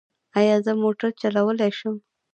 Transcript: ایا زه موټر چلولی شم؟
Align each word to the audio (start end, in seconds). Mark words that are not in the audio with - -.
ایا 0.39 0.55
زه 0.65 0.71
موټر 0.81 1.09
چلولی 1.21 1.71
شم؟ 1.77 1.95